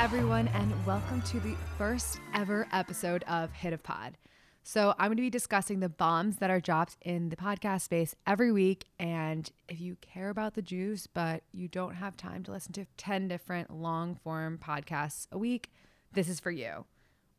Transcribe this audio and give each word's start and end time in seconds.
everyone, 0.00 0.48
and 0.54 0.72
welcome 0.86 1.20
to 1.20 1.38
the 1.40 1.54
first 1.76 2.20
ever 2.32 2.66
episode 2.72 3.22
of 3.24 3.52
Hit 3.52 3.74
of 3.74 3.82
Pod. 3.82 4.16
So, 4.62 4.94
I'm 4.98 5.08
going 5.08 5.18
to 5.18 5.22
be 5.22 5.28
discussing 5.28 5.80
the 5.80 5.90
bombs 5.90 6.36
that 6.36 6.48
are 6.48 6.58
dropped 6.58 6.96
in 7.02 7.28
the 7.28 7.36
podcast 7.36 7.82
space 7.82 8.14
every 8.26 8.50
week. 8.50 8.86
And 8.98 9.50
if 9.68 9.78
you 9.78 9.96
care 10.00 10.30
about 10.30 10.54
the 10.54 10.62
juice, 10.62 11.06
but 11.06 11.42
you 11.52 11.68
don't 11.68 11.96
have 11.96 12.16
time 12.16 12.42
to 12.44 12.50
listen 12.50 12.72
to 12.72 12.86
10 12.96 13.28
different 13.28 13.70
long 13.70 14.14
form 14.14 14.58
podcasts 14.58 15.26
a 15.32 15.36
week, 15.38 15.70
this 16.14 16.30
is 16.30 16.40
for 16.40 16.50
you. 16.50 16.86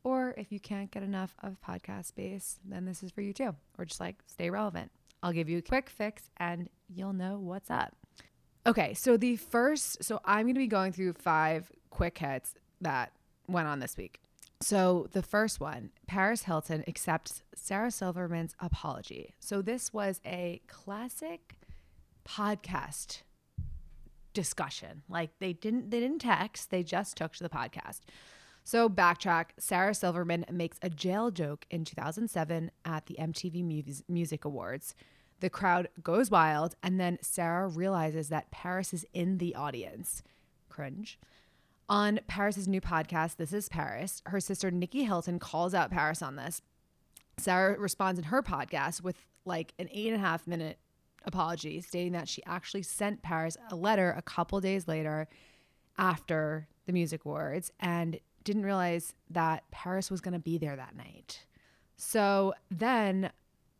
Or 0.04 0.32
if 0.38 0.52
you 0.52 0.60
can't 0.60 0.92
get 0.92 1.02
enough 1.02 1.34
of 1.42 1.56
podcast 1.66 2.06
space, 2.06 2.60
then 2.64 2.84
this 2.84 3.02
is 3.02 3.10
for 3.10 3.22
you 3.22 3.32
too. 3.32 3.56
Or 3.76 3.86
just 3.86 3.98
like 3.98 4.22
stay 4.28 4.50
relevant. 4.50 4.92
I'll 5.20 5.32
give 5.32 5.48
you 5.48 5.58
a 5.58 5.62
quick 5.62 5.90
fix 5.90 6.30
and 6.36 6.68
you'll 6.88 7.12
know 7.12 7.40
what's 7.40 7.70
up. 7.70 7.96
Okay, 8.64 8.94
so 8.94 9.16
the 9.16 9.34
first, 9.34 10.04
so 10.04 10.20
I'm 10.24 10.44
going 10.44 10.54
to 10.54 10.60
be 10.60 10.68
going 10.68 10.92
through 10.92 11.14
five 11.14 11.68
quick 11.90 12.18
hits 12.18 12.54
that 12.82 13.12
went 13.48 13.68
on 13.68 13.80
this 13.80 13.96
week. 13.96 14.20
So 14.60 15.08
the 15.12 15.22
first 15.22 15.58
one, 15.60 15.90
Paris 16.06 16.44
Hilton 16.44 16.84
accepts 16.86 17.42
Sarah 17.54 17.90
Silverman's 17.90 18.54
apology. 18.60 19.34
So 19.40 19.60
this 19.60 19.92
was 19.92 20.20
a 20.24 20.60
classic 20.68 21.56
podcast 22.24 23.22
discussion. 24.32 25.02
Like 25.08 25.30
they 25.40 25.52
didn't 25.52 25.90
they 25.90 26.00
didn't 26.00 26.20
text, 26.20 26.70
they 26.70 26.82
just 26.82 27.16
took 27.16 27.32
to 27.34 27.42
the 27.42 27.48
podcast. 27.48 28.00
So 28.64 28.88
backtrack, 28.88 29.46
Sarah 29.58 29.94
Silverman 29.94 30.44
makes 30.50 30.78
a 30.82 30.88
jail 30.88 31.32
joke 31.32 31.66
in 31.70 31.84
2007 31.84 32.70
at 32.84 33.06
the 33.06 33.16
MTV 33.18 34.04
Music 34.08 34.44
Awards. 34.44 34.94
The 35.40 35.50
crowd 35.50 35.88
goes 36.00 36.30
wild, 36.30 36.76
and 36.84 37.00
then 37.00 37.18
Sarah 37.20 37.66
realizes 37.66 38.28
that 38.28 38.52
Paris 38.52 38.94
is 38.94 39.04
in 39.12 39.38
the 39.38 39.56
audience. 39.56 40.22
Cringe. 40.68 41.18
On 41.92 42.20
Paris's 42.26 42.66
new 42.66 42.80
podcast, 42.80 43.36
This 43.36 43.52
is 43.52 43.68
Paris, 43.68 44.22
her 44.24 44.40
sister 44.40 44.70
Nikki 44.70 45.04
Hilton 45.04 45.38
calls 45.38 45.74
out 45.74 45.90
Paris 45.90 46.22
on 46.22 46.36
this. 46.36 46.62
Sarah 47.36 47.78
responds 47.78 48.18
in 48.18 48.24
her 48.24 48.42
podcast 48.42 49.02
with 49.02 49.26
like 49.44 49.74
an 49.78 49.90
eight 49.92 50.06
and 50.06 50.16
a 50.16 50.26
half 50.26 50.46
minute 50.46 50.78
apology, 51.26 51.82
stating 51.82 52.12
that 52.12 52.30
she 52.30 52.42
actually 52.46 52.82
sent 52.82 53.20
Paris 53.20 53.58
a 53.70 53.76
letter 53.76 54.14
a 54.16 54.22
couple 54.22 54.58
days 54.58 54.88
later 54.88 55.28
after 55.98 56.66
the 56.86 56.94
music 56.94 57.26
awards 57.26 57.70
and 57.78 58.18
didn't 58.42 58.64
realize 58.64 59.14
that 59.28 59.70
Paris 59.70 60.10
was 60.10 60.22
going 60.22 60.32
to 60.32 60.40
be 60.40 60.56
there 60.56 60.76
that 60.76 60.96
night. 60.96 61.44
So 61.98 62.54
then 62.70 63.32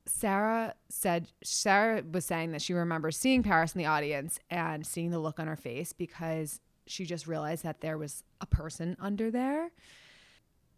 Sarah 0.04 0.74
said 0.90 1.28
Sarah 1.42 2.02
was 2.12 2.26
saying 2.26 2.52
that 2.52 2.60
she 2.60 2.74
remembers 2.74 3.16
seeing 3.16 3.42
Paris 3.42 3.74
in 3.74 3.78
the 3.78 3.86
audience 3.86 4.38
and 4.50 4.86
seeing 4.86 5.12
the 5.12 5.18
look 5.18 5.40
on 5.40 5.46
her 5.46 5.56
face 5.56 5.94
because 5.94 6.60
she 6.86 7.04
just 7.04 7.26
realized 7.26 7.64
that 7.64 7.80
there 7.80 7.98
was 7.98 8.24
a 8.40 8.46
person 8.46 8.96
under 9.00 9.30
there. 9.30 9.70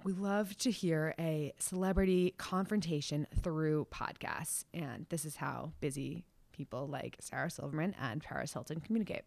We 0.05 0.13
love 0.13 0.57
to 0.59 0.71
hear 0.71 1.15
a 1.19 1.53
celebrity 1.59 2.35
confrontation 2.37 3.27
through 3.43 3.87
podcasts, 3.91 4.65
and 4.75 5.07
this 5.09 5.25
is 5.25 5.37
how 5.37 5.73
busy 5.81 6.25
people 6.53 6.87
like 6.87 7.17
Sarah 7.21 7.51
Silverman 7.51 7.95
and 8.01 8.23
Paris 8.23 8.53
Hilton 8.53 8.81
communicate. 8.81 9.23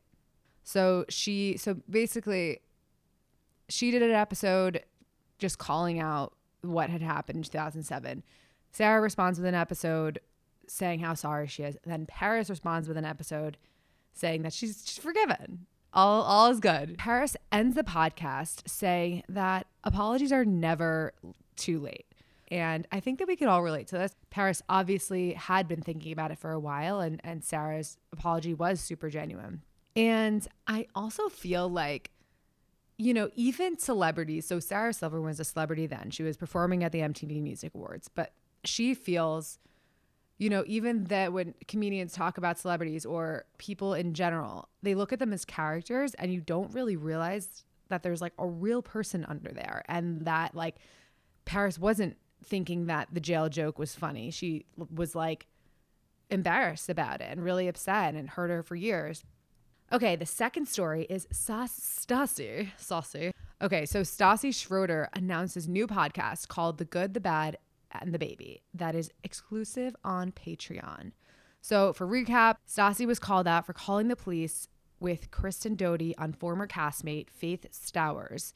So 0.63 1.05
she 1.09 1.57
so 1.57 1.77
basically 1.89 2.59
she 3.69 3.91
did 3.91 4.01
an 4.01 4.11
episode 4.11 4.83
just 5.39 5.57
calling 5.57 5.99
out 5.99 6.33
what 6.61 6.89
had 6.89 7.01
happened 7.01 7.37
in 7.37 7.43
2007 7.43 8.23
Sarah 8.71 9.01
responds 9.01 9.39
with 9.39 9.47
an 9.47 9.55
episode 9.55 10.19
saying 10.67 10.99
how 10.99 11.13
sorry 11.13 11.47
she 11.47 11.63
is. 11.63 11.77
Then 11.85 12.05
Paris 12.05 12.49
responds 12.49 12.87
with 12.87 12.97
an 12.97 13.05
episode 13.05 13.57
saying 14.13 14.43
that 14.43 14.53
she's, 14.53 14.83
she's 14.85 14.97
forgiven. 14.99 15.65
All, 15.93 16.21
all 16.21 16.51
is 16.51 16.59
good. 16.59 16.97
Paris 16.97 17.35
ends 17.51 17.75
the 17.75 17.83
podcast 17.83 18.67
saying 18.67 19.23
that 19.29 19.67
apologies 19.83 20.31
are 20.31 20.45
never 20.45 21.13
too 21.55 21.79
late. 21.79 22.05
And 22.49 22.87
I 22.91 22.99
think 22.99 23.19
that 23.19 23.27
we 23.27 23.35
could 23.35 23.47
all 23.47 23.61
relate 23.61 23.87
to 23.87 23.97
this. 23.97 24.15
Paris 24.29 24.61
obviously 24.69 25.33
had 25.33 25.67
been 25.67 25.81
thinking 25.81 26.13
about 26.13 26.31
it 26.31 26.39
for 26.39 26.51
a 26.51 26.59
while, 26.59 27.01
and, 27.01 27.19
and 27.23 27.43
Sarah's 27.43 27.97
apology 28.13 28.53
was 28.53 28.79
super 28.79 29.09
genuine. 29.09 29.63
And 29.95 30.47
I 30.65 30.87
also 30.95 31.27
feel 31.27 31.67
like, 31.67 32.11
you 32.97 33.13
know, 33.13 33.29
even 33.35 33.77
celebrities, 33.77 34.45
so 34.45 34.59
Sarah 34.59 34.93
Silver 34.93 35.19
was 35.19 35.39
a 35.39 35.43
celebrity 35.43 35.87
then. 35.87 36.09
She 36.11 36.23
was 36.23 36.37
performing 36.37 36.83
at 36.83 36.91
the 36.91 36.99
MTV 36.99 37.41
Music 37.41 37.73
Awards, 37.75 38.07
but 38.07 38.31
she 38.63 38.93
feels 38.93 39.59
you 40.37 40.49
know, 40.49 40.63
even 40.67 41.05
that 41.05 41.33
when 41.33 41.53
comedians 41.67 42.13
talk 42.13 42.37
about 42.37 42.59
celebrities 42.59 43.05
or 43.05 43.45
people 43.57 43.93
in 43.93 44.13
general, 44.13 44.69
they 44.83 44.93
look 44.93 45.11
at 45.11 45.19
them 45.19 45.33
as 45.33 45.45
characters 45.45 46.13
and 46.15 46.31
you 46.31 46.41
don't 46.41 46.73
really 46.73 46.95
realize 46.95 47.63
that 47.89 48.03
there's 48.03 48.21
like 48.21 48.33
a 48.37 48.45
real 48.45 48.81
person 48.81 49.25
under 49.27 49.51
there 49.51 49.83
and 49.87 50.25
that 50.25 50.53
like 50.53 50.75
Paris 51.45 51.79
wasn't 51.79 52.17
thinking 52.43 52.85
that 52.85 53.07
the 53.11 53.19
jail 53.19 53.49
joke 53.49 53.79
was 53.79 53.95
funny. 53.95 54.29
She 54.29 54.65
was 54.93 55.15
like 55.15 55.47
embarrassed 56.29 56.89
about 56.89 57.21
it 57.21 57.29
and 57.31 57.43
really 57.43 57.67
upset 57.67 58.13
and 58.13 58.29
hurt 58.29 58.49
her 58.49 58.61
for 58.61 58.75
years. 58.75 59.23
Okay, 59.91 60.15
the 60.17 60.25
second 60.25 60.67
story 60.67 61.07
is 61.09 61.27
Stassi. 61.27 62.69
Stassi. 62.77 63.31
Okay, 63.61 63.85
so 63.85 64.01
Stassi 64.01 64.53
Schroeder 64.53 65.09
announces 65.13 65.67
new 65.67 65.87
podcast 65.87 66.49
called 66.49 66.77
The 66.77 66.85
Good, 66.85 67.13
the 67.13 67.21
Bad, 67.21 67.57
and 67.91 68.13
the 68.13 68.19
baby 68.19 68.61
that 68.73 68.95
is 68.95 69.11
exclusive 69.23 69.95
on 70.03 70.31
Patreon. 70.31 71.11
So, 71.61 71.91
for 71.93 72.07
recap, 72.07 72.57
Stassi 72.67 73.05
was 73.05 73.19
called 73.19 73.47
out 73.47 73.65
for 73.65 73.73
calling 73.73 74.07
the 74.07 74.15
police 74.15 74.67
with 74.99 75.31
Kristen 75.31 75.75
Doute 75.75 76.13
on 76.17 76.33
former 76.33 76.67
castmate 76.67 77.29
Faith 77.29 77.65
Stowers 77.71 78.53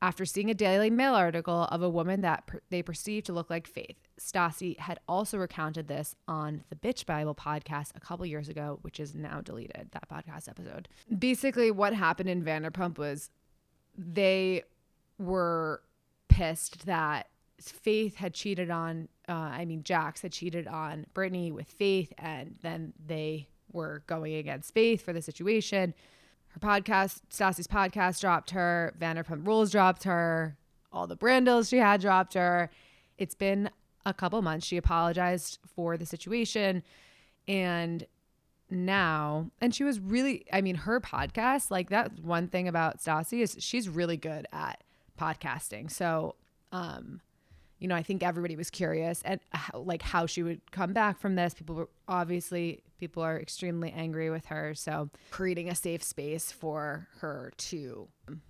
after 0.00 0.24
seeing 0.24 0.50
a 0.50 0.54
Daily 0.54 0.90
Mail 0.90 1.14
article 1.14 1.62
of 1.70 1.80
a 1.80 1.88
woman 1.88 2.20
that 2.22 2.46
per- 2.46 2.60
they 2.70 2.82
perceived 2.82 3.26
to 3.26 3.32
look 3.32 3.48
like 3.48 3.66
Faith. 3.66 3.96
Stassi 4.20 4.78
had 4.78 4.98
also 5.08 5.38
recounted 5.38 5.86
this 5.86 6.14
on 6.26 6.64
the 6.68 6.76
Bitch 6.76 7.06
Bible 7.06 7.34
podcast 7.34 7.92
a 7.94 8.00
couple 8.00 8.26
years 8.26 8.48
ago, 8.48 8.78
which 8.82 8.98
is 9.00 9.14
now 9.14 9.40
deleted, 9.40 9.88
that 9.92 10.08
podcast 10.08 10.48
episode. 10.48 10.88
Basically, 11.16 11.70
what 11.70 11.94
happened 11.94 12.28
in 12.28 12.44
Vanderpump 12.44 12.98
was 12.98 13.30
they 13.96 14.62
were 15.18 15.82
pissed 16.28 16.86
that 16.86 17.28
Faith 17.60 18.16
had 18.16 18.34
cheated 18.34 18.70
on, 18.70 19.08
uh, 19.28 19.32
I 19.32 19.64
mean, 19.64 19.82
Jax 19.82 20.22
had 20.22 20.32
cheated 20.32 20.66
on 20.66 21.06
Brittany 21.14 21.52
with 21.52 21.68
Faith, 21.68 22.12
and 22.18 22.56
then 22.62 22.92
they 23.04 23.48
were 23.72 24.02
going 24.06 24.34
against 24.34 24.74
Faith 24.74 25.02
for 25.02 25.12
the 25.12 25.22
situation. 25.22 25.94
Her 26.48 26.60
podcast, 26.60 27.20
Stassi's 27.30 27.66
podcast, 27.66 28.20
dropped 28.20 28.50
her. 28.50 28.94
Vanderpump 29.00 29.46
Rules 29.46 29.70
dropped 29.70 30.04
her. 30.04 30.56
All 30.92 31.06
the 31.06 31.16
Brandos 31.16 31.70
she 31.70 31.78
had 31.78 32.00
dropped 32.00 32.34
her. 32.34 32.68
It's 33.16 33.34
been 33.34 33.70
a 34.04 34.12
couple 34.12 34.42
months. 34.42 34.66
She 34.66 34.76
apologized 34.76 35.58
for 35.64 35.96
the 35.96 36.04
situation, 36.04 36.82
and 37.46 38.06
now, 38.70 39.50
and 39.60 39.74
she 39.74 39.84
was 39.84 40.00
really, 40.00 40.44
I 40.52 40.60
mean, 40.60 40.74
her 40.76 41.00
podcast, 41.00 41.70
like 41.70 41.90
that 41.90 42.18
one 42.20 42.48
thing 42.48 42.68
about 42.68 42.98
Stassi 42.98 43.40
is 43.42 43.56
she's 43.60 43.88
really 43.88 44.16
good 44.16 44.46
at 44.52 44.82
podcasting. 45.20 45.90
So, 45.90 46.36
um, 46.72 47.20
you 47.82 47.88
know, 47.88 47.96
I 47.96 48.04
think 48.04 48.22
everybody 48.22 48.54
was 48.54 48.70
curious 48.70 49.22
at 49.24 49.40
how, 49.50 49.80
like 49.80 50.02
how 50.02 50.24
she 50.26 50.44
would 50.44 50.70
come 50.70 50.92
back 50.92 51.18
from 51.18 51.34
this. 51.34 51.52
People 51.52 51.74
were 51.74 51.88
obviously 52.06 52.84
people 53.00 53.24
are 53.24 53.40
extremely 53.40 53.90
angry 53.90 54.30
with 54.30 54.46
her, 54.46 54.72
so 54.72 55.10
creating 55.32 55.68
a 55.68 55.74
safe 55.74 56.00
space 56.00 56.52
for 56.52 57.08
her 57.18 57.52
to 57.56 58.06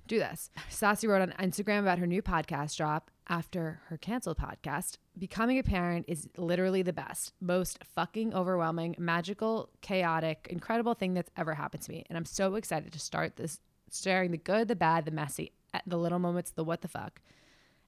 do 0.06 0.18
this. 0.18 0.50
Stassi 0.70 1.08
wrote 1.08 1.22
on 1.22 1.32
Instagram 1.48 1.80
about 1.80 1.98
her 1.98 2.06
new 2.06 2.20
podcast 2.20 2.76
drop 2.76 3.10
after 3.26 3.80
her 3.86 3.96
canceled 3.96 4.36
podcast. 4.36 4.98
Becoming 5.16 5.58
a 5.58 5.62
parent 5.62 6.04
is 6.08 6.28
literally 6.36 6.82
the 6.82 6.92
best, 6.92 7.32
most 7.40 7.82
fucking 7.94 8.34
overwhelming, 8.34 8.94
magical, 8.98 9.70
chaotic, 9.80 10.46
incredible 10.50 10.92
thing 10.92 11.14
that's 11.14 11.30
ever 11.38 11.54
happened 11.54 11.82
to 11.84 11.90
me, 11.90 12.04
and 12.10 12.18
I'm 12.18 12.26
so 12.26 12.56
excited 12.56 12.92
to 12.92 13.00
start 13.00 13.36
this 13.36 13.60
sharing 13.90 14.30
the 14.30 14.36
good, 14.36 14.68
the 14.68 14.76
bad, 14.76 15.06
the 15.06 15.10
messy, 15.10 15.52
the 15.86 15.96
little 15.96 16.18
moments, 16.18 16.50
the 16.50 16.64
what 16.64 16.82
the 16.82 16.88
fuck 16.88 17.22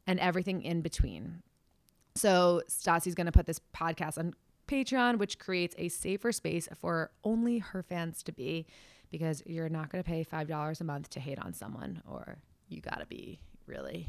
and 0.06 0.18
everything 0.20 0.62
in 0.62 0.80
between. 0.80 1.42
So 2.14 2.62
Stassi's 2.68 3.14
going 3.14 3.26
to 3.26 3.32
put 3.32 3.46
this 3.46 3.60
podcast 3.74 4.18
on 4.18 4.34
Patreon, 4.68 5.18
which 5.18 5.38
creates 5.38 5.74
a 5.78 5.88
safer 5.88 6.32
space 6.32 6.68
for 6.74 7.10
only 7.22 7.58
her 7.58 7.82
fans 7.82 8.22
to 8.24 8.32
be, 8.32 8.66
because 9.10 9.42
you're 9.46 9.68
not 9.68 9.90
going 9.90 10.02
to 10.02 10.08
pay 10.08 10.24
$5 10.24 10.80
a 10.80 10.84
month 10.84 11.10
to 11.10 11.20
hate 11.20 11.38
on 11.38 11.52
someone, 11.52 12.02
or 12.08 12.38
you 12.68 12.80
got 12.80 13.00
to 13.00 13.06
be 13.06 13.40
really, 13.66 14.08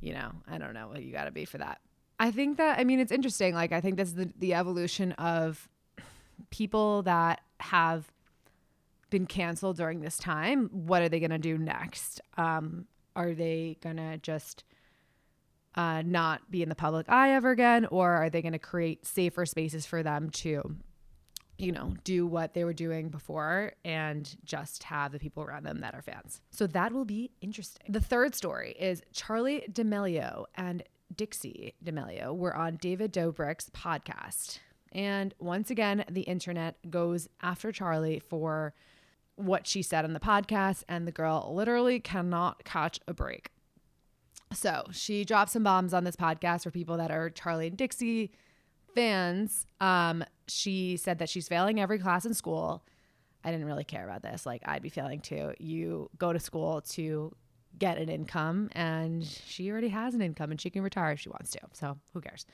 you 0.00 0.12
know, 0.12 0.32
I 0.48 0.58
don't 0.58 0.74
know 0.74 0.88
what 0.88 1.02
you 1.02 1.12
got 1.12 1.24
to 1.24 1.30
be 1.30 1.44
for 1.44 1.58
that. 1.58 1.80
I 2.18 2.30
think 2.30 2.58
that, 2.58 2.78
I 2.78 2.84
mean, 2.84 3.00
it's 3.00 3.12
interesting. 3.12 3.54
Like, 3.54 3.72
I 3.72 3.80
think 3.80 3.96
this 3.96 4.08
is 4.08 4.14
the, 4.14 4.30
the 4.38 4.54
evolution 4.54 5.12
of 5.12 5.68
people 6.50 7.02
that 7.02 7.40
have 7.60 8.10
been 9.10 9.26
canceled 9.26 9.76
during 9.76 10.00
this 10.00 10.18
time. 10.18 10.68
What 10.72 11.02
are 11.02 11.08
they 11.08 11.20
going 11.20 11.30
to 11.30 11.38
do 11.38 11.58
next? 11.58 12.20
Um, 12.36 12.86
are 13.14 13.34
they 13.34 13.78
going 13.82 13.96
to 13.96 14.18
just 14.18 14.64
uh, 15.74 16.02
not 16.04 16.50
be 16.50 16.62
in 16.62 16.68
the 16.68 16.74
public 16.74 17.08
eye 17.08 17.30
ever 17.30 17.50
again, 17.50 17.86
or 17.86 18.10
are 18.10 18.30
they 18.30 18.42
going 18.42 18.52
to 18.52 18.58
create 18.58 19.06
safer 19.06 19.46
spaces 19.46 19.86
for 19.86 20.02
them 20.02 20.30
to 20.30 20.76
you 21.58 21.70
know, 21.70 21.94
do 22.02 22.26
what 22.26 22.54
they 22.54 22.64
were 22.64 22.72
doing 22.72 23.08
before 23.08 23.72
and 23.84 24.36
just 24.44 24.82
have 24.82 25.12
the 25.12 25.18
people 25.20 25.44
around 25.44 25.64
them 25.64 25.80
that 25.80 25.94
are 25.94 26.02
fans. 26.02 26.40
So 26.50 26.66
that 26.66 26.92
will 26.92 27.04
be 27.04 27.30
interesting. 27.40 27.86
The 27.88 28.00
third 28.00 28.34
story 28.34 28.72
is 28.72 29.00
Charli 29.14 29.72
D'Amelio 29.72 30.46
and 30.56 30.82
Dixie 31.14 31.74
D'Amelio 31.82 32.34
were 32.34 32.56
on 32.56 32.76
David 32.76 33.12
Dobrik's 33.12 33.70
podcast. 33.70 34.58
And 34.90 35.34
once 35.38 35.70
again, 35.70 36.04
the 36.10 36.22
internet 36.22 36.76
goes 36.90 37.28
after 37.42 37.70
Charli 37.70 38.20
for 38.20 38.74
what 39.36 39.66
she 39.66 39.82
said 39.82 40.04
on 40.04 40.12
the 40.12 40.20
podcast, 40.20 40.84
and 40.88 41.06
the 41.06 41.12
girl 41.12 41.52
literally 41.54 42.00
cannot 42.00 42.64
catch 42.64 43.00
a 43.06 43.14
break. 43.14 43.50
So 44.54 44.84
she 44.92 45.24
dropped 45.24 45.50
some 45.50 45.62
bombs 45.62 45.94
on 45.94 46.04
this 46.04 46.16
podcast 46.16 46.64
for 46.64 46.70
people 46.70 46.96
that 46.98 47.10
are 47.10 47.30
Charli 47.30 47.68
and 47.68 47.76
Dixie 47.76 48.32
fans. 48.94 49.66
Um, 49.80 50.24
she 50.48 50.96
said 50.96 51.18
that 51.18 51.28
she's 51.28 51.48
failing 51.48 51.80
every 51.80 51.98
class 51.98 52.24
in 52.24 52.34
school. 52.34 52.84
I 53.44 53.50
didn't 53.50 53.66
really 53.66 53.84
care 53.84 54.04
about 54.04 54.22
this. 54.22 54.46
Like, 54.46 54.62
I'd 54.64 54.82
be 54.82 54.88
failing 54.88 55.20
too. 55.20 55.52
You 55.58 56.10
go 56.18 56.32
to 56.32 56.38
school 56.38 56.80
to 56.90 57.34
get 57.78 57.98
an 57.98 58.08
income, 58.08 58.68
and 58.72 59.24
she 59.24 59.70
already 59.70 59.88
has 59.88 60.14
an 60.14 60.22
income 60.22 60.50
and 60.50 60.60
she 60.60 60.70
can 60.70 60.82
retire 60.82 61.12
if 61.12 61.20
she 61.20 61.30
wants 61.30 61.50
to. 61.52 61.60
So, 61.72 61.98
who 62.12 62.20
cares? 62.20 62.46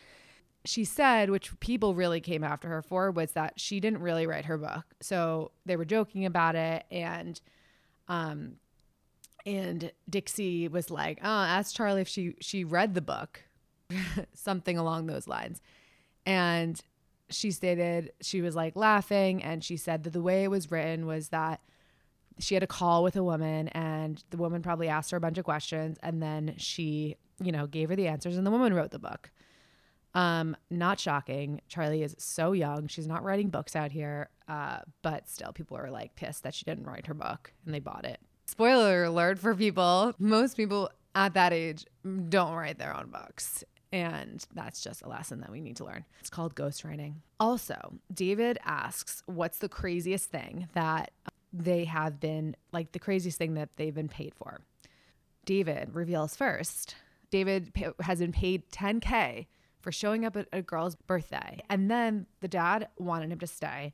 She 0.64 0.84
said, 0.84 1.30
which 1.30 1.58
people 1.60 1.94
really 1.94 2.20
came 2.20 2.42
after 2.42 2.68
her 2.68 2.82
for, 2.82 3.10
was 3.10 3.32
that 3.32 3.58
she 3.60 3.80
didn't 3.80 4.00
really 4.00 4.26
write 4.26 4.46
her 4.46 4.58
book. 4.58 4.84
So 5.00 5.52
they 5.66 5.76
were 5.76 5.84
joking 5.84 6.24
about 6.24 6.56
it, 6.56 6.84
and 6.90 7.40
um, 8.08 8.54
and 9.46 9.92
Dixie 10.08 10.68
was 10.68 10.90
like, 10.90 11.18
"Oh, 11.22 11.26
ask 11.26 11.76
Charli 11.76 12.02
if 12.02 12.08
she 12.08 12.34
she 12.40 12.64
read 12.64 12.94
the 12.94 13.00
book, 13.00 13.42
something 14.34 14.78
along 14.78 15.06
those 15.06 15.28
lines." 15.28 15.60
And 16.26 16.80
she 17.30 17.50
stated 17.50 18.12
she 18.20 18.40
was 18.40 18.54
like 18.56 18.76
laughing, 18.76 19.42
and 19.42 19.62
she 19.62 19.76
said 19.76 20.04
that 20.04 20.12
the 20.12 20.22
way 20.22 20.44
it 20.44 20.50
was 20.50 20.70
written 20.70 21.06
was 21.06 21.28
that 21.28 21.60
she 22.38 22.54
had 22.54 22.62
a 22.62 22.68
call 22.68 23.02
with 23.02 23.16
a 23.16 23.24
woman, 23.24 23.68
and 23.68 24.22
the 24.30 24.36
woman 24.36 24.62
probably 24.62 24.88
asked 24.88 25.10
her 25.10 25.16
a 25.16 25.20
bunch 25.20 25.38
of 25.38 25.44
questions, 25.44 25.98
and 26.02 26.22
then 26.22 26.54
she, 26.56 27.16
you 27.42 27.52
know, 27.52 27.66
gave 27.66 27.88
her 27.88 27.96
the 27.96 28.08
answers, 28.08 28.36
and 28.36 28.46
the 28.46 28.50
woman 28.50 28.74
wrote 28.74 28.90
the 28.90 28.98
book. 28.98 29.30
Um, 30.14 30.56
not 30.70 30.98
shocking. 30.98 31.60
charli 31.70 32.02
is 32.02 32.16
so 32.18 32.52
young. 32.52 32.88
She's 32.88 33.06
not 33.06 33.22
writing 33.22 33.50
books 33.50 33.76
out 33.76 33.92
here. 33.92 34.30
Uh, 34.48 34.78
but 35.02 35.28
still, 35.28 35.52
people 35.52 35.76
are 35.76 35.90
like 35.90 36.16
pissed 36.16 36.42
that 36.42 36.54
she 36.54 36.64
didn't 36.64 36.86
write 36.86 37.06
her 37.06 37.14
book 37.14 37.52
and 37.64 37.74
they 37.74 37.80
bought 37.80 38.04
it. 38.04 38.18
Spoiler 38.48 39.04
alert 39.04 39.38
for 39.38 39.54
people 39.54 40.14
most 40.18 40.56
people 40.56 40.90
at 41.14 41.34
that 41.34 41.52
age 41.52 41.84
don't 42.30 42.54
write 42.54 42.78
their 42.78 42.96
own 42.96 43.10
books. 43.10 43.62
And 43.92 44.44
that's 44.54 44.80
just 44.80 45.02
a 45.02 45.08
lesson 45.08 45.40
that 45.40 45.50
we 45.50 45.60
need 45.60 45.76
to 45.76 45.84
learn. 45.84 46.06
It's 46.20 46.30
called 46.30 46.54
ghostwriting. 46.54 47.16
Also, 47.38 47.98
David 48.12 48.58
asks, 48.64 49.22
What's 49.26 49.58
the 49.58 49.68
craziest 49.68 50.30
thing 50.30 50.66
that 50.72 51.10
they 51.52 51.84
have 51.84 52.20
been, 52.20 52.56
like 52.72 52.92
the 52.92 52.98
craziest 52.98 53.36
thing 53.36 53.52
that 53.54 53.68
they've 53.76 53.94
been 53.94 54.08
paid 54.08 54.34
for? 54.34 54.62
David 55.44 55.94
reveals 55.94 56.34
first. 56.34 56.94
David 57.30 57.70
has 58.00 58.20
been 58.20 58.32
paid 58.32 58.70
10K 58.70 59.46
for 59.78 59.92
showing 59.92 60.24
up 60.24 60.36
at 60.36 60.48
a 60.54 60.62
girl's 60.62 60.96
birthday. 60.96 61.60
And 61.68 61.90
then 61.90 62.24
the 62.40 62.48
dad 62.48 62.88
wanted 62.98 63.30
him 63.30 63.40
to 63.40 63.46
stay 63.46 63.92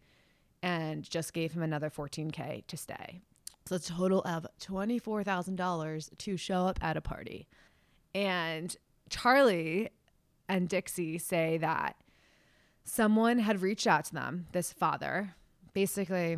and 0.62 1.02
just 1.02 1.32
gave 1.32 1.54
him 1.54 1.62
another 1.62 1.90
14K 1.90 2.68
to 2.68 2.76
stay. 2.76 3.20
So 3.66 3.76
a 3.76 3.78
total 3.78 4.20
of 4.22 4.46
$24,000 4.60 6.18
to 6.18 6.36
show 6.36 6.66
up 6.66 6.78
at 6.82 6.96
a 6.96 7.00
party. 7.00 7.48
And 8.14 8.76
Charli 9.10 9.88
and 10.48 10.68
Dixie 10.68 11.18
say 11.18 11.56
that 11.58 11.96
someone 12.84 13.38
had 13.38 13.62
reached 13.62 13.86
out 13.86 14.04
to 14.06 14.14
them, 14.14 14.46
this 14.52 14.72
father, 14.72 15.34
basically, 15.72 16.36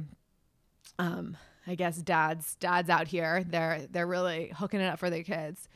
um, 0.99 1.37
I 1.67 1.75
guess 1.75 1.99
dads, 1.99 2.55
dads 2.61 2.88
out 2.88 3.08
here, 3.08 3.44
they're 3.44 3.87
they're 3.90 4.06
really 4.06 4.52
hooking 4.55 4.81
it 4.81 4.87
up 4.87 5.00
for 5.00 5.11
their 5.11 5.25
kids. 5.25 5.69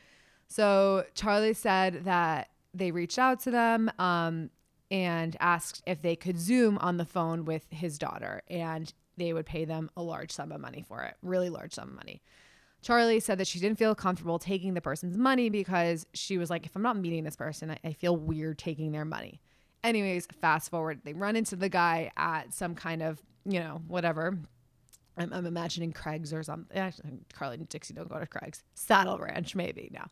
So 0.47 1.05
Charli 1.15 1.55
said 1.55 2.05
that 2.05 2.49
they 2.73 2.91
reached 2.91 3.19
out 3.19 3.41
to 3.41 3.51
them 3.51 3.91
um, 3.99 4.49
and 4.91 5.37
asked 5.39 5.81
if 5.87 6.01
they 6.01 6.15
could 6.15 6.37
Zoom 6.37 6.77
on 6.79 6.97
the 6.97 7.05
phone 7.05 7.45
with 7.45 7.65
his 7.71 7.97
daughter, 7.97 8.43
and 8.49 8.93
they 9.17 9.33
would 9.33 9.45
pay 9.45 9.65
them 9.65 9.89
a 9.95 10.03
large 10.03 10.31
sum 10.31 10.51
of 10.51 10.59
money 10.59 10.83
for 10.85 11.01
it, 11.03 11.15
really 11.23 11.49
large 11.49 11.73
sum 11.73 11.89
of 11.89 11.95
money. 11.95 12.21
Charli 12.83 13.21
said 13.21 13.37
that 13.37 13.47
she 13.47 13.59
didn't 13.59 13.77
feel 13.77 13.95
comfortable 13.95 14.39
taking 14.39 14.73
the 14.73 14.81
person's 14.81 15.17
money 15.17 15.49
because 15.49 16.05
she 16.13 16.37
was 16.37 16.49
like, 16.49 16.65
if 16.65 16.75
I'm 16.75 16.81
not 16.81 16.97
meeting 16.97 17.23
this 17.23 17.35
person, 17.35 17.71
I, 17.71 17.77
I 17.83 17.93
feel 17.93 18.17
weird 18.17 18.57
taking 18.57 18.91
their 18.91 19.05
money. 19.05 19.39
Anyways, 19.83 20.27
fast 20.41 20.69
forward, 20.71 21.01
they 21.03 21.13
run 21.13 21.35
into 21.35 21.55
the 21.55 21.69
guy 21.69 22.11
at 22.17 22.53
some 22.53 22.75
kind 22.75 23.01
of, 23.01 23.21
you 23.45 23.59
know, 23.59 23.81
whatever. 23.87 24.37
I'm, 25.17 25.31
I'm 25.31 25.45
imagining 25.45 25.91
Craig's 25.91 26.33
or 26.33 26.43
something. 26.43 26.75
Actually, 26.75 27.11
Carly 27.33 27.57
and 27.57 27.69
Dixie 27.69 27.93
don't 27.93 28.09
go 28.09 28.19
to 28.19 28.27
Craig's. 28.27 28.63
Saddle 28.73 29.19
Ranch, 29.19 29.55
maybe. 29.55 29.91
No. 29.93 30.05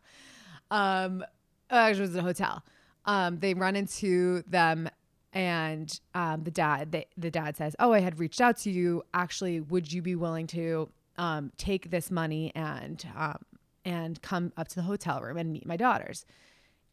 Um, 0.70 1.24
actually, 1.70 2.04
it 2.04 2.08
was 2.08 2.16
a 2.16 2.22
hotel. 2.22 2.62
Um, 3.06 3.38
they 3.38 3.54
run 3.54 3.76
into 3.76 4.42
them 4.46 4.88
and 5.32 6.00
um, 6.14 6.42
the 6.42 6.50
dad 6.50 6.90
they, 6.90 7.06
the 7.16 7.30
dad 7.30 7.56
says 7.56 7.76
oh 7.78 7.92
i 7.92 8.00
had 8.00 8.18
reached 8.18 8.40
out 8.40 8.56
to 8.58 8.70
you. 8.70 9.02
Actually 9.14 9.60
would 9.60 9.92
you 9.92 10.02
be 10.02 10.14
willing 10.14 10.46
to 10.48 10.88
um, 11.18 11.52
take 11.56 11.90
this 11.90 12.10
money 12.10 12.52
and 12.54 13.06
um, 13.16 13.38
and 13.84 14.20
come 14.22 14.52
up 14.56 14.68
to 14.68 14.76
the 14.76 14.82
hotel 14.82 15.20
room 15.20 15.36
and 15.36 15.52
meet 15.52 15.66
my 15.66 15.76
daughters? 15.76 16.26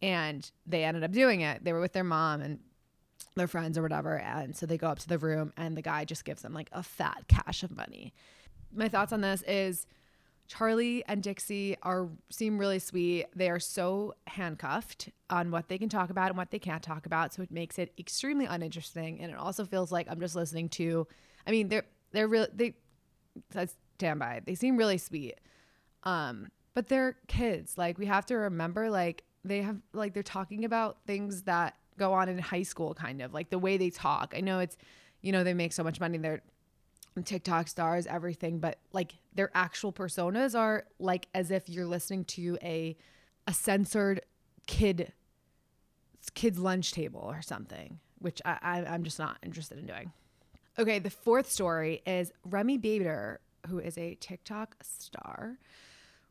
And 0.02 0.50
they 0.66 0.84
ended 0.84 1.04
up 1.04 1.12
doing 1.12 1.42
it. 1.42 1.64
They 1.64 1.74
were 1.74 1.80
with 1.80 1.94
their 1.94 2.04
mom 2.04 2.42
and 2.42 2.60
their 3.36 3.48
friends 3.48 3.78
or 3.78 3.82
whatever. 3.82 4.18
And 4.20 4.56
so 4.56 4.66
they 4.66 4.78
go 4.78 4.88
up 4.88 5.00
to 5.00 5.08
the 5.08 5.18
room 5.18 5.54
and 5.58 5.76
the 5.76 5.82
guy 5.82 6.06
just 6.06 6.26
gives 6.26 6.42
them 6.42 6.54
like 6.54 6.70
a 6.72 6.84
fat 6.84 7.24
cash 7.28 7.64
of 7.64 7.76
money. 7.76 8.14
My 8.74 8.90
thoughts 8.90 9.14
on 9.14 9.22
this 9.22 9.44
is 9.48 9.88
Charli 10.50 11.02
and 11.08 11.22
Dixie 11.22 11.76
are 11.84 12.08
seem 12.30 12.58
really 12.58 12.80
sweet. 12.80 13.26
They 13.36 13.50
are 13.50 13.60
so 13.60 14.16
handcuffed 14.28 15.10
on 15.30 15.52
what 15.52 15.68
they 15.68 15.78
can 15.78 15.90
talk 15.90 16.10
about 16.10 16.30
and 16.30 16.38
what 16.38 16.52
they 16.52 16.60
can't 16.60 16.82
talk 16.82 17.06
about, 17.06 17.34
so 17.34 17.42
it 17.42 17.52
makes 17.52 17.78
it 17.78 17.94
extremely 17.98 18.46
uninteresting. 18.46 19.20
And 19.20 19.32
it 19.32 19.38
also 19.38 19.66
feels 19.66 19.92
like 19.92 20.08
I'm 20.10 20.20
just 20.20 20.36
listening 20.36 20.70
to. 20.70 21.08
I 21.46 21.52
mean, 21.52 21.68
they're 21.68 21.86
they're 22.12 22.28
really 22.28 22.48
they. 22.54 22.76
That's 23.52 23.76
stand 23.96 24.20
by. 24.20 24.42
They 24.46 24.56
seem 24.56 24.78
really 24.78 24.98
sweet, 24.98 25.40
um, 26.04 26.48
but 26.74 26.88
they're 26.88 27.18
kids. 27.28 27.78
Like 27.78 27.98
we 27.98 28.06
have 28.06 28.26
to 28.28 28.36
remember, 28.36 28.90
like 28.90 29.24
they 29.44 29.62
have 29.62 29.78
like 29.94 30.14
they're 30.14 30.24
talking 30.24 30.66
about 30.66 30.98
things 31.06 31.44
that 31.44 31.76
go 31.98 32.14
on 32.14 32.30
in 32.30 32.38
high 32.38 32.64
school, 32.64 32.94
kind 32.94 33.22
of 33.22 33.34
like 33.34 33.50
the 33.50 33.60
way 33.60 33.78
they 33.78 33.90
talk. 33.90 34.34
I 34.36 34.42
know 34.42 34.60
it's, 34.60 34.78
you 35.22 35.32
know, 35.32 35.44
they 35.44 35.54
make 35.54 35.74
so 35.74 35.84
much 35.84 36.00
money. 36.00 36.18
They're 36.18 36.42
TikTok 37.24 37.68
stars, 37.68 38.08
everything, 38.08 38.60
but 38.60 38.80
like 38.94 39.16
their 39.34 39.52
actual 39.54 39.94
personas 39.94 40.58
are 40.58 40.86
like 41.00 41.28
as 41.34 41.52
if 41.52 41.70
you're 41.70 41.86
listening 41.86 42.26
to 42.26 42.58
a 42.62 42.96
a 43.48 43.54
censored 43.54 44.22
kid 44.66 45.14
kid's 46.34 46.60
lunch 46.60 46.92
table 46.92 47.24
or 47.24 47.42
something, 47.42 48.00
which 48.20 48.42
I, 48.46 48.58
I 48.62 48.86
I'm 48.86 49.04
just 49.04 49.20
not 49.20 49.38
interested 49.44 49.78
in 49.78 49.86
doing. 49.86 50.12
Okay, 50.80 51.00
the 51.00 51.10
fourth 51.10 51.50
story 51.50 52.02
is 52.06 52.32
Remi 52.46 52.78
Bader, 52.78 53.40
who 53.68 53.80
is 53.80 53.98
a 53.98 54.16
TikTok 54.16 54.76
star, 54.84 55.58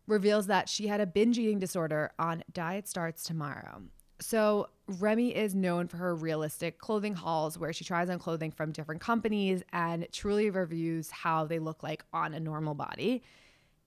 reveals 0.06 0.46
that 0.46 0.68
she 0.68 0.86
had 0.86 1.00
a 1.00 1.06
binge 1.06 1.38
eating 1.38 1.58
disorder 1.58 2.12
on 2.18 2.44
Diet 2.52 2.86
Starts 2.86 3.24
Tomorrow. 3.24 3.82
So, 4.18 4.68
Remi 4.88 5.34
is 5.34 5.54
known 5.54 5.88
for 5.88 5.96
her 5.96 6.14
realistic 6.14 6.78
clothing 6.78 7.14
hauls 7.14 7.58
where 7.58 7.72
she 7.72 7.84
tries 7.84 8.08
on 8.08 8.18
clothing 8.18 8.52
from 8.52 8.70
different 8.72 9.00
companies 9.00 9.62
and 9.72 10.06
truly 10.12 10.48
reviews 10.48 11.10
how 11.10 11.44
they 11.44 11.58
look 11.58 11.82
like 11.82 12.04
on 12.12 12.34
a 12.34 12.40
normal 12.40 12.74
body. 12.74 13.22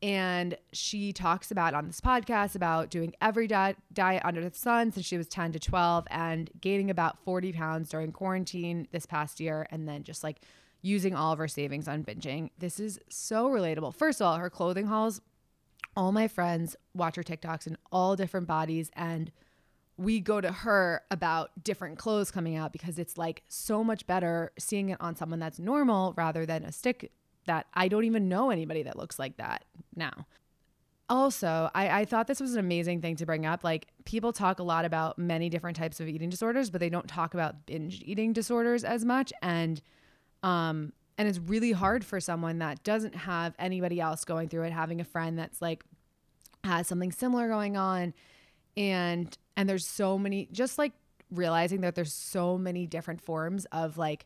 And 0.01 0.57
she 0.71 1.11
talks 1.11 1.51
about 1.51 1.73
on 1.73 1.87
this 1.87 1.99
podcast 1.99 2.55
about 2.55 2.89
doing 2.89 3.13
every 3.21 3.47
diet, 3.47 3.77
under 3.97 4.41
the 4.41 4.55
sun 4.55 4.91
since 4.91 5.05
she 5.05 5.17
was 5.17 5.27
10 5.27 5.53
to 5.53 5.59
12 5.59 6.07
and 6.09 6.49
gaining 6.61 6.89
about 6.89 7.23
40 7.23 7.51
pounds 7.53 7.89
during 7.89 8.11
quarantine 8.11 8.87
this 8.91 9.05
past 9.05 9.39
year. 9.39 9.67
And 9.71 9.87
then 9.87 10.03
just 10.03 10.23
like 10.23 10.41
using 10.81 11.15
all 11.15 11.33
of 11.33 11.39
her 11.39 11.47
savings 11.49 11.87
on 11.87 12.03
binging. 12.03 12.49
This 12.57 12.79
is 12.79 12.99
so 13.09 13.49
relatable. 13.49 13.93
First 13.93 14.21
of 14.21 14.27
all, 14.27 14.37
her 14.37 14.49
clothing 14.49 14.87
hauls, 14.87 15.19
all 15.97 16.13
my 16.13 16.29
friends 16.29 16.77
watch 16.93 17.17
her 17.17 17.23
TikToks 17.23 17.67
in 17.67 17.77
all 17.91 18.15
different 18.15 18.47
bodies 18.47 18.89
and 18.95 19.31
we 19.99 20.21
go 20.21 20.39
to 20.39 20.49
her 20.49 21.01
about 21.11 21.51
different 21.61 21.97
clothes 21.97 22.31
coming 22.31 22.55
out 22.55 22.71
because 22.71 22.97
it's 22.97 23.17
like 23.17 23.43
so 23.49 23.83
much 23.83 24.07
better 24.07 24.53
seeing 24.57 24.89
it 24.89 24.97
on 25.01 25.13
someone 25.13 25.39
that's 25.39 25.59
normal 25.59 26.13
rather 26.15 26.45
than 26.45 26.63
a 26.63 26.71
stick 26.71 27.11
that 27.47 27.67
I 27.73 27.89
don't 27.89 28.05
even 28.05 28.29
know 28.29 28.49
anybody 28.49 28.81
that 28.83 28.97
looks 28.97 29.19
like 29.19 29.35
that 29.37 29.65
now. 29.97 30.25
Also, 31.09 31.69
I, 31.75 32.01
I 32.01 32.05
thought 32.05 32.27
this 32.27 32.39
was 32.39 32.53
an 32.53 32.59
amazing 32.59 33.01
thing 33.01 33.17
to 33.17 33.25
bring 33.25 33.45
up. 33.45 33.63
Like, 33.63 33.87
people 34.05 34.31
talk 34.31 34.59
a 34.59 34.63
lot 34.63 34.85
about 34.85 35.17
many 35.17 35.49
different 35.49 35.75
types 35.75 35.99
of 35.99 36.07
eating 36.07 36.29
disorders, 36.29 36.69
but 36.69 36.79
they 36.79 36.89
don't 36.89 37.07
talk 37.07 37.33
about 37.33 37.65
binge 37.65 38.01
eating 38.05 38.31
disorders 38.31 38.85
as 38.85 39.03
much. 39.03 39.33
And, 39.41 39.81
um, 40.43 40.93
and 41.17 41.27
it's 41.27 41.39
really 41.39 41.73
hard 41.73 42.05
for 42.05 42.21
someone 42.21 42.59
that 42.59 42.83
doesn't 42.83 43.15
have 43.15 43.53
anybody 43.59 43.99
else 43.99 44.23
going 44.23 44.47
through 44.47 44.63
it, 44.63 44.71
having 44.71 45.01
a 45.01 45.03
friend 45.03 45.37
that's 45.37 45.61
like 45.61 45.83
has 46.63 46.87
something 46.87 47.11
similar 47.11 47.49
going 47.49 47.75
on 47.75 48.13
and 48.79 49.37
and 49.59 49.67
there's 49.67 49.85
so 49.85 50.17
many 50.17 50.47
just 50.53 50.77
like 50.77 50.93
realizing 51.29 51.81
that 51.81 51.93
there's 51.93 52.13
so 52.13 52.57
many 52.57 52.87
different 52.87 53.19
forms 53.19 53.65
of 53.73 53.97
like 53.97 54.25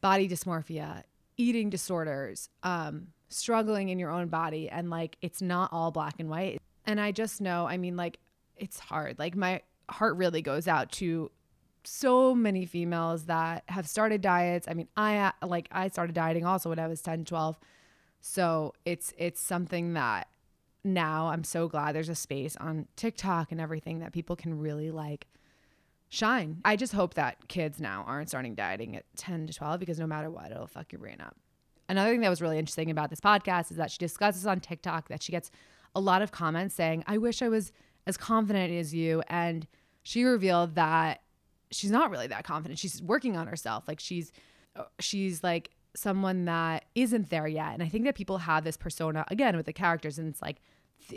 body 0.00 0.28
dysmorphia, 0.28 1.02
eating 1.36 1.70
disorders, 1.70 2.48
um, 2.62 3.08
struggling 3.30 3.88
in 3.88 3.98
your 3.98 4.10
own 4.10 4.28
body. 4.28 4.70
And 4.70 4.90
like, 4.90 5.16
it's 5.20 5.42
not 5.42 5.70
all 5.72 5.90
black 5.90 6.20
and 6.20 6.30
white. 6.30 6.60
And 6.86 7.00
I 7.00 7.10
just 7.10 7.40
know, 7.40 7.66
I 7.66 7.78
mean, 7.78 7.96
like, 7.96 8.20
it's 8.56 8.78
hard. 8.78 9.18
Like, 9.18 9.34
my 9.34 9.60
heart 9.90 10.14
really 10.14 10.40
goes 10.40 10.68
out 10.68 10.92
to 10.92 11.32
so 11.82 12.32
many 12.32 12.64
females 12.64 13.24
that 13.24 13.64
have 13.66 13.88
started 13.88 14.20
diets. 14.20 14.68
I 14.70 14.74
mean, 14.74 14.86
I 14.96 15.32
like, 15.44 15.66
I 15.72 15.88
started 15.88 16.14
dieting 16.14 16.46
also 16.46 16.68
when 16.68 16.78
I 16.78 16.86
was 16.86 17.02
10, 17.02 17.24
12. 17.24 17.58
So 18.20 18.72
it's, 18.84 19.12
it's 19.18 19.40
something 19.40 19.94
that 19.94 20.28
now 20.84 21.28
I'm 21.28 21.44
so 21.44 21.66
glad 21.68 21.94
there's 21.94 22.08
a 22.08 22.14
space 22.14 22.56
on 22.56 22.86
TikTok 22.96 23.50
and 23.50 23.60
everything 23.60 24.00
that 24.00 24.12
people 24.12 24.36
can 24.36 24.58
really 24.58 24.90
like 24.90 25.26
shine. 26.10 26.60
I 26.64 26.76
just 26.76 26.92
hope 26.92 27.14
that 27.14 27.48
kids 27.48 27.80
now 27.80 28.04
aren't 28.06 28.28
starting 28.28 28.54
dieting 28.54 28.94
at 28.96 29.04
10 29.16 29.46
to 29.48 29.54
12 29.54 29.80
because 29.80 29.98
no 29.98 30.06
matter 30.06 30.30
what, 30.30 30.50
it'll 30.50 30.66
fuck 30.66 30.92
your 30.92 31.00
brain 31.00 31.20
up. 31.20 31.36
Another 31.88 32.10
thing 32.10 32.20
that 32.20 32.30
was 32.30 32.40
really 32.40 32.58
interesting 32.58 32.90
about 32.90 33.10
this 33.10 33.20
podcast 33.20 33.70
is 33.70 33.76
that 33.76 33.90
she 33.90 33.98
discusses 33.98 34.46
on 34.46 34.60
TikTok 34.60 35.08
that 35.08 35.22
she 35.22 35.32
gets 35.32 35.50
a 35.94 36.00
lot 36.00 36.22
of 36.22 36.32
comments 36.32 36.74
saying, 36.74 37.04
I 37.06 37.18
wish 37.18 37.42
I 37.42 37.48
was 37.48 37.72
as 38.06 38.16
confident 38.16 38.72
as 38.72 38.94
you. 38.94 39.22
And 39.28 39.66
she 40.02 40.24
revealed 40.24 40.74
that 40.76 41.22
she's 41.70 41.90
not 41.90 42.10
really 42.10 42.26
that 42.28 42.44
confident. 42.44 42.78
She's 42.78 43.02
working 43.02 43.36
on 43.36 43.46
herself. 43.46 43.84
Like 43.86 44.00
she's, 44.00 44.32
she's 44.98 45.42
like 45.42 45.70
someone 45.94 46.46
that 46.46 46.84
isn't 46.94 47.30
there 47.30 47.46
yet. 47.46 47.74
And 47.74 47.82
I 47.82 47.88
think 47.88 48.04
that 48.04 48.14
people 48.14 48.38
have 48.38 48.64
this 48.64 48.76
persona 48.76 49.24
again 49.28 49.56
with 49.56 49.66
the 49.66 49.72
characters. 49.72 50.18
And 50.18 50.28
it's 50.28 50.42
like, 50.42 50.60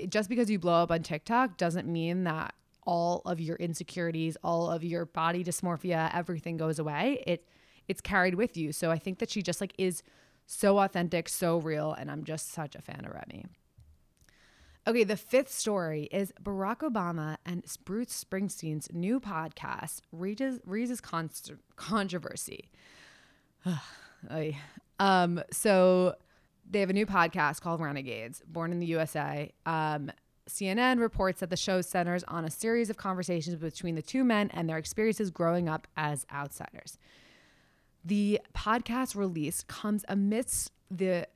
just 0.10 0.30
because 0.30 0.50
you 0.50 0.60
blow 0.60 0.84
up 0.84 0.92
on 0.92 1.04
TikTok 1.04 1.58
doesn't 1.58 1.88
mean 1.88 2.24
that 2.26 2.54
all 2.84 3.22
of 3.26 3.40
your 3.40 3.58
insecurities, 3.58 4.38
all 4.44 4.72
of 4.72 4.84
your 4.84 5.06
body 5.06 5.44
dysmorphia, 5.44 6.10
everything 6.14 6.58
goes 6.58 6.80
away. 6.80 7.24
It 7.28 7.48
it's 7.88 8.02
carried 8.02 8.36
with 8.36 8.58
you. 8.58 8.72
So 8.72 8.92
I 8.92 8.98
think 8.98 9.20
that 9.20 9.30
she 9.30 9.42
just 9.42 9.62
like 9.62 9.74
is 9.78 10.04
so 10.46 10.80
authentic, 10.80 11.30
so 11.30 11.58
real, 11.58 11.94
and 11.94 12.10
I'm 12.10 12.24
just 12.24 12.52
such 12.52 12.76
a 12.76 12.82
fan 12.82 13.06
of 13.06 13.14
Remi. 13.14 13.46
Okay, 14.88 15.04
the 15.04 15.18
fifth 15.18 15.52
story 15.52 16.08
is 16.14 16.32
Barack 16.42 16.78
Obama 16.78 17.36
and 17.46 17.66
Bruce 17.84 18.24
Springsteen's 18.24 18.88
new 18.94 19.20
podcast 19.20 20.02
raises 20.14 20.62
raises 20.66 21.02
controversy. 21.76 22.72
um, 25.00 25.42
so 25.52 26.16
they 26.70 26.80
have 26.80 26.90
a 26.90 26.94
new 26.94 27.06
podcast 27.06 27.62
called 27.62 27.80
Renegades, 27.82 28.42
born 28.48 28.72
in 28.72 28.80
the 28.80 28.88
USA. 28.88 29.52
Um, 29.66 30.12
CNN 30.50 31.00
reports 31.00 31.42
that 31.42 31.50
the 31.50 31.58
show 31.58 31.82
centers 31.82 32.24
on 32.26 32.46
a 32.46 32.50
series 32.50 32.90
of 32.90 32.98
conversations 32.98 33.56
between 33.58 33.96
the 33.96 34.02
two 34.02 34.24
men 34.24 34.50
and 34.54 34.70
their 34.70 34.78
experiences 34.78 35.30
growing 35.30 35.68
up 35.68 35.88
as 35.98 36.26
outsiders. 36.34 36.98
The 38.06 38.40
podcast 38.56 39.16
release 39.16 39.64
comes 39.64 40.06
amidst 40.08 40.72
the 40.90 41.28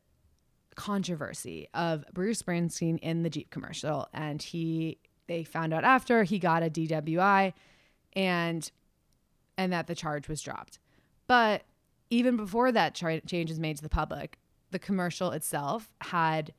controversy 0.76 1.68
of 1.74 2.06
Bruce 2.14 2.42
Springsteen 2.42 2.98
in 3.00 3.24
the 3.24 3.30
Jeep 3.30 3.50
commercial, 3.50 4.08
and 4.14 4.42
he 4.42 4.98
they 5.28 5.44
found 5.44 5.74
out 5.74 5.84
after 5.84 6.24
he 6.24 6.40
got 6.40 6.64
a 6.64 6.70
DWI, 6.70 7.54
and 8.14 8.72
and 9.58 9.74
that 9.74 9.88
the 9.88 9.96
charge 9.96 10.30
was 10.30 10.42
dropped. 10.42 10.80
But 11.28 11.64
even 12.10 12.38
before 12.38 12.72
that 12.72 12.96
char- 12.96 13.20
change 13.22 13.50
was 13.50 13.60
made 13.60 13.78
to 13.78 13.84
the 13.84 13.90
public, 13.90 14.38
the 14.72 14.80
commercial 14.80 15.32
itself 15.32 15.92
had 16.02 16.54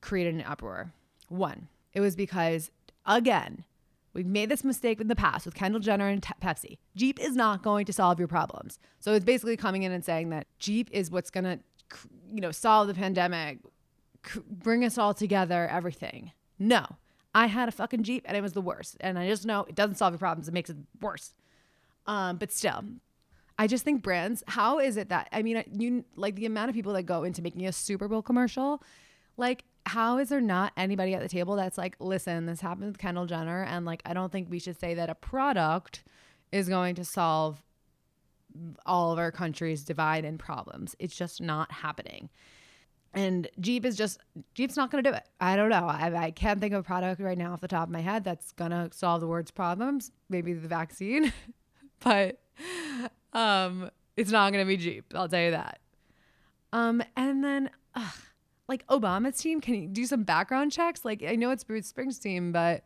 created 0.00 0.34
an 0.34 0.42
uproar. 0.42 0.92
One, 1.28 1.68
it 1.92 2.00
was 2.00 2.14
because, 2.14 2.70
again, 3.06 3.64
we've 4.12 4.26
made 4.26 4.48
this 4.48 4.64
mistake 4.64 5.00
in 5.00 5.08
the 5.08 5.16
past 5.16 5.46
with 5.46 5.54
Kendall 5.54 5.80
Jenner 5.80 6.08
and 6.08 6.22
Pepsi. 6.22 6.78
Jeep 6.94 7.18
is 7.18 7.34
not 7.34 7.62
going 7.62 7.86
to 7.86 7.92
solve 7.92 8.18
your 8.18 8.28
problems. 8.28 8.78
So 9.00 9.14
it's 9.14 9.24
basically 9.24 9.56
coming 9.56 9.82
in 9.82 9.92
and 9.92 10.04
saying 10.04 10.30
that 10.30 10.46
Jeep 10.58 10.88
is 10.92 11.10
what's 11.10 11.30
going 11.30 11.44
to, 11.44 11.58
you 12.32 12.40
know, 12.40 12.50
solve 12.50 12.88
the 12.88 12.94
pandemic, 12.94 13.58
bring 14.48 14.84
us 14.84 14.98
all 14.98 15.14
together, 15.14 15.68
everything. 15.68 16.32
No, 16.58 16.84
I 17.34 17.46
had 17.46 17.68
a 17.68 17.72
fucking 17.72 18.02
Jeep 18.02 18.24
and 18.26 18.36
it 18.36 18.42
was 18.42 18.54
the 18.54 18.62
worst. 18.62 18.96
And 19.00 19.18
I 19.18 19.28
just 19.28 19.44
know 19.44 19.64
it 19.64 19.74
doesn't 19.74 19.96
solve 19.96 20.12
your 20.12 20.18
problems, 20.18 20.48
it 20.48 20.54
makes 20.54 20.70
it 20.70 20.76
worse. 21.00 21.34
Um, 22.06 22.36
but 22.36 22.52
still, 22.52 22.84
I 23.58 23.66
just 23.66 23.84
think 23.84 24.02
brands, 24.02 24.42
how 24.48 24.78
is 24.78 24.96
it 24.96 25.08
that, 25.08 25.28
I 25.32 25.42
mean, 25.42 25.64
you 25.72 26.04
like 26.14 26.34
the 26.34 26.46
amount 26.46 26.68
of 26.68 26.74
people 26.74 26.92
that 26.92 27.04
go 27.04 27.24
into 27.24 27.40
making 27.40 27.66
a 27.66 27.72
Super 27.72 28.06
Bowl 28.06 28.22
commercial, 28.22 28.82
like, 29.36 29.64
how 29.86 30.18
is 30.18 30.28
there 30.28 30.40
not 30.40 30.72
anybody 30.76 31.14
at 31.14 31.22
the 31.22 31.28
table 31.28 31.56
that's 31.56 31.78
like, 31.78 31.96
listen, 32.00 32.46
this 32.46 32.60
happened 32.60 32.88
with 32.88 32.98
Kendall 32.98 33.26
Jenner, 33.26 33.62
and 33.62 33.86
like, 33.86 34.02
I 34.04 34.12
don't 34.12 34.32
think 34.32 34.50
we 34.50 34.58
should 34.58 34.78
say 34.78 34.94
that 34.94 35.08
a 35.08 35.14
product 35.14 36.02
is 36.52 36.68
going 36.68 36.96
to 36.96 37.04
solve 37.04 37.62
all 38.84 39.12
of 39.12 39.18
our 39.18 39.30
country's 39.30 39.84
divide 39.84 40.24
and 40.24 40.38
problems. 40.38 40.96
It's 40.98 41.14
just 41.14 41.40
not 41.40 41.70
happening. 41.70 42.30
And 43.14 43.48
Jeep 43.60 43.86
is 43.86 43.96
just, 43.96 44.18
Jeep's 44.54 44.76
not 44.76 44.90
going 44.90 45.02
to 45.02 45.10
do 45.10 45.16
it. 45.16 45.22
I 45.40 45.56
don't 45.56 45.70
know. 45.70 45.86
I, 45.86 46.14
I 46.24 46.30
can't 46.30 46.60
think 46.60 46.74
of 46.74 46.80
a 46.80 46.82
product 46.82 47.20
right 47.20 47.38
now 47.38 47.52
off 47.52 47.60
the 47.60 47.68
top 47.68 47.88
of 47.88 47.92
my 47.92 48.00
head 48.00 48.24
that's 48.24 48.52
going 48.52 48.72
to 48.72 48.90
solve 48.92 49.20
the 49.20 49.26
world's 49.26 49.50
problems. 49.50 50.10
Maybe 50.28 50.52
the 50.52 50.68
vaccine, 50.68 51.32
but 52.00 52.38
um, 53.36 53.90
it's 54.16 54.30
not 54.30 54.52
going 54.52 54.64
to 54.64 54.68
be 54.68 54.78
Jeep. 54.78 55.12
I'll 55.14 55.28
tell 55.28 55.42
you 55.42 55.50
that. 55.50 55.78
Um, 56.72 57.02
and 57.16 57.44
then, 57.44 57.70
ugh, 57.94 58.14
like 58.66 58.86
Obama's 58.86 59.38
team, 59.38 59.60
can 59.60 59.74
you 59.74 59.88
do 59.88 60.06
some 60.06 60.24
background 60.24 60.72
checks? 60.72 61.04
Like 61.04 61.22
I 61.22 61.36
know 61.36 61.50
it's 61.50 61.62
Bruce 61.62 61.92
Springsteen, 61.92 62.50
but 62.50 62.84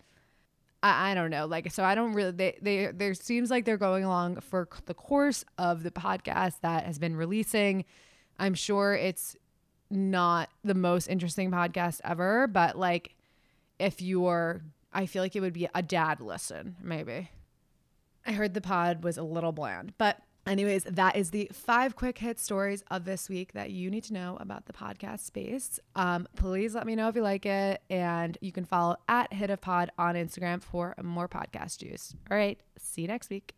I, 0.83 1.12
I 1.12 1.14
don't 1.14 1.30
know. 1.30 1.47
Like 1.47 1.71
so, 1.73 1.85
I 1.85 1.95
don't 1.95 2.12
really. 2.12 2.33
They 2.33 2.59
they 2.61 2.87
there 2.92 3.14
seems 3.14 3.50
like 3.50 3.64
they're 3.64 3.76
going 3.76 4.04
along 4.04 4.40
for 4.40 4.69
the 4.87 4.95
course 4.95 5.45
of 5.57 5.83
the 5.85 5.90
podcast 5.90 6.61
that 6.62 6.85
has 6.85 6.99
been 6.99 7.16
releasing. 7.16 7.85
I'm 8.38 8.54
sure 8.54 8.95
it's 8.95 9.37
not 9.90 10.50
the 10.64 10.75
most 10.75 11.07
interesting 11.07 11.50
podcast 11.50 12.00
ever, 12.04 12.47
but 12.47 12.76
like 12.76 13.14
if 13.78 14.02
you're, 14.02 14.62
I 14.92 15.07
feel 15.07 15.23
like 15.23 15.35
it 15.35 15.40
would 15.40 15.52
be 15.52 15.69
a 15.75 15.83
dad 15.83 16.21
listen 16.21 16.76
maybe. 16.83 17.30
I 18.26 18.33
heard 18.33 18.54
the 18.54 18.61
pod 18.61 19.02
was 19.02 19.16
a 19.16 19.23
little 19.23 19.52
bland, 19.52 19.95
but 19.97 20.19
Anyways, 20.50 20.83
that 20.83 21.14
is 21.14 21.30
the 21.30 21.49
five 21.52 21.95
quick 21.95 22.19
hit 22.19 22.40
stories 22.40 22.83
of 22.90 23.04
this 23.04 23.28
week 23.28 23.52
that 23.52 23.71
you 23.71 23.88
need 23.88 24.02
to 24.04 24.12
know 24.12 24.37
about 24.40 24.66
the 24.66 24.73
podcast 24.73 25.21
space. 25.21 25.78
Um, 25.95 26.26
please 26.35 26.75
let 26.75 26.87
me 26.87 26.97
know 26.97 27.07
if 27.09 27.14
you 27.14 27.23
like 27.23 27.47
it. 27.47 27.80
And 27.88 28.37
you 28.40 28.50
can 28.50 28.64
follow 28.64 28.97
at 29.09 29.33
Hit 29.33 29.50
of 29.50 29.61
Pod 29.61 29.92
on 29.97 30.16
Instagram 30.16 30.61
for 30.61 30.97
more 31.00 31.28
podcast 31.28 31.78
juice. 31.78 32.16
All 32.28 32.37
right. 32.37 32.59
See 32.78 33.02
you 33.02 33.09
next 33.09 33.30
week. 33.30 33.54